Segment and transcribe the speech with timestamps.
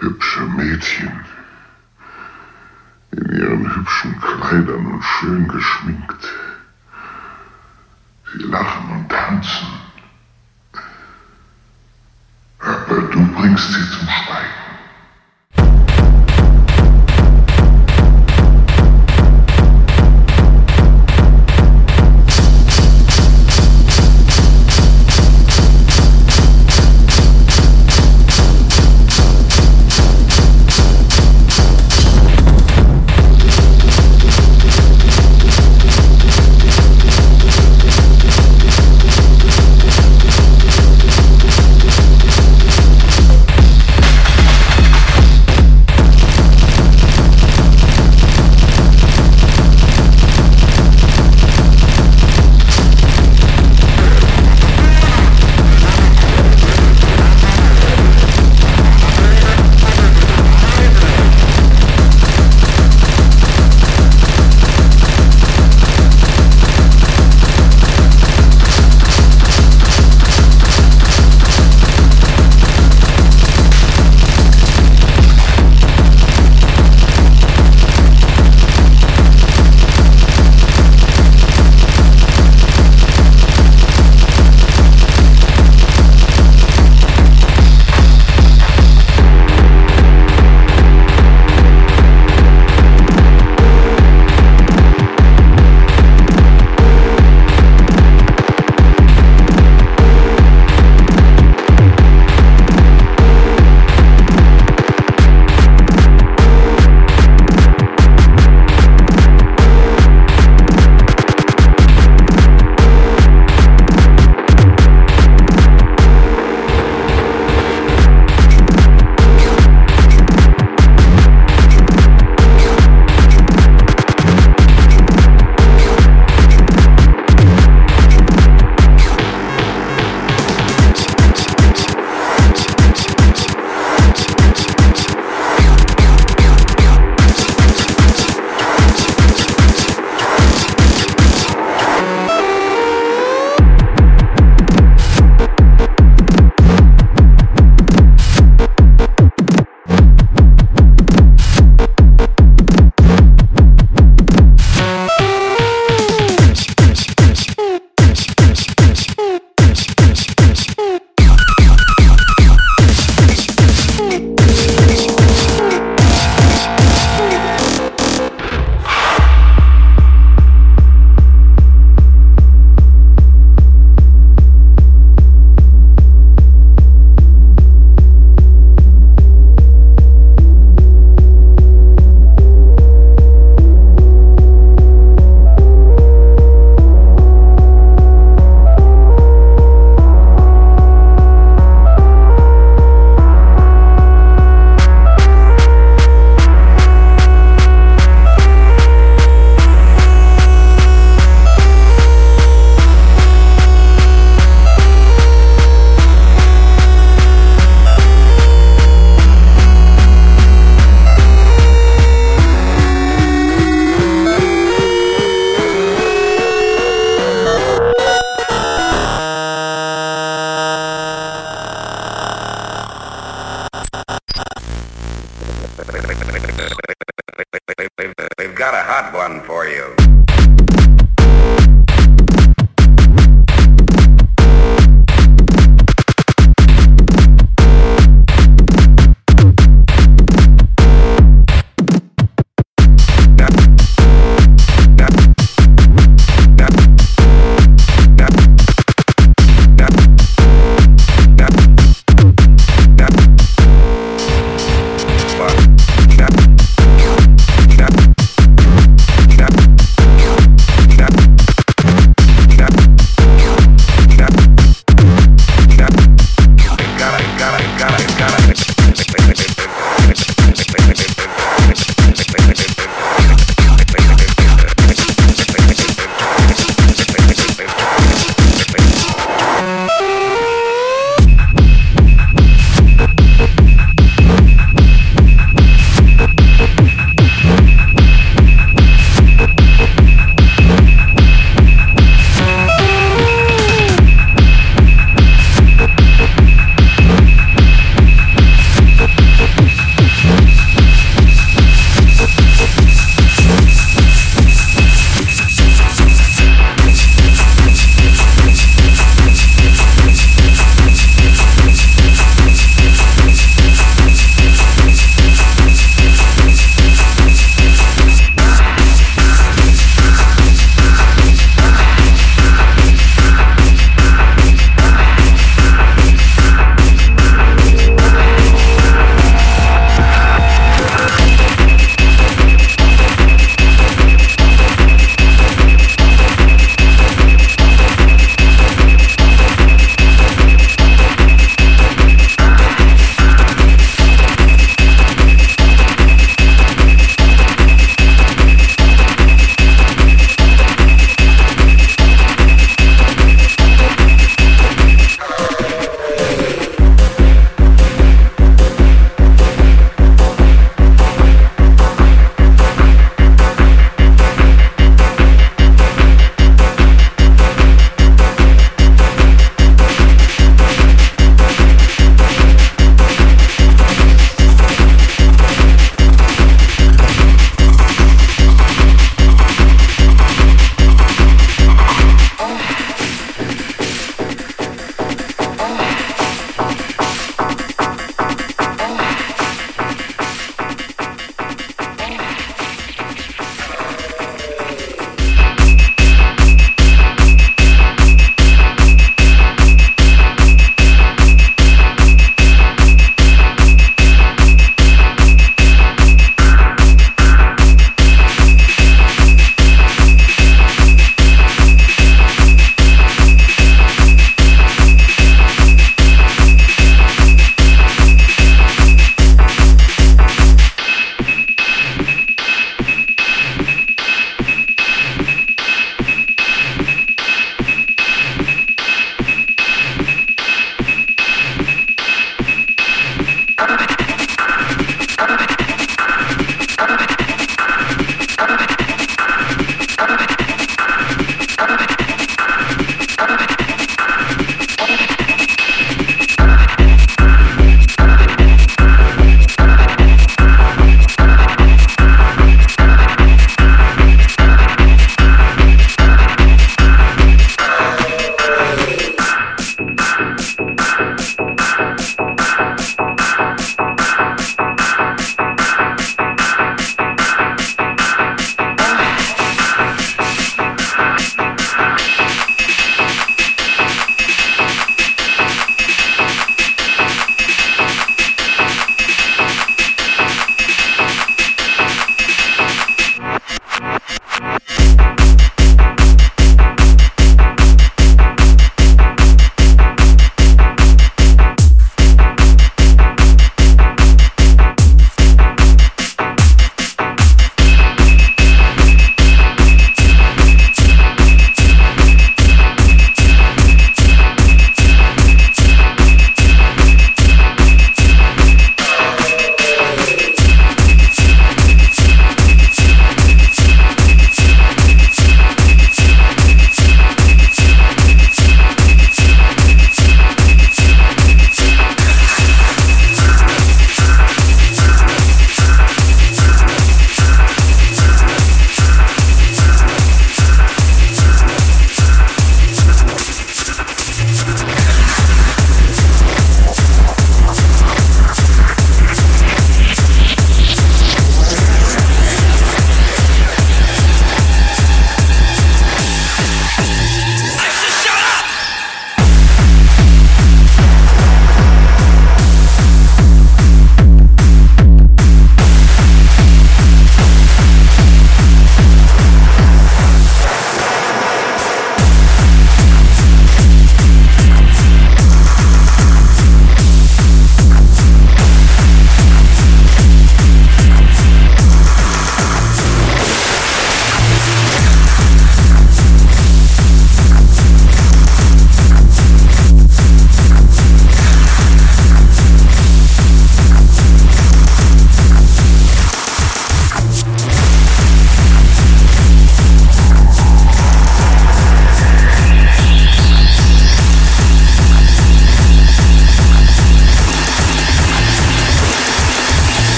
[0.00, 1.12] hübsche Mädchen
[3.12, 6.28] in ihren hübschen Kleidern und schön geschminkt.
[8.32, 9.66] Sie lachen und tanzen.
[12.60, 14.29] Aber du bringst sie zum Schweigen.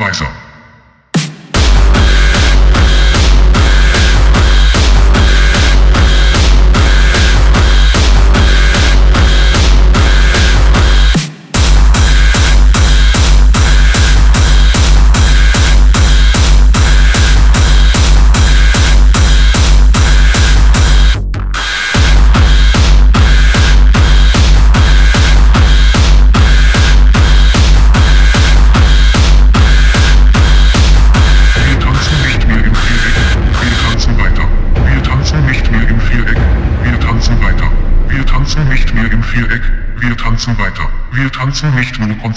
[0.00, 0.29] Denn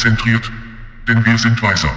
[0.04, 0.52] konzentriert,
[1.08, 1.90] denn wir sind weiser.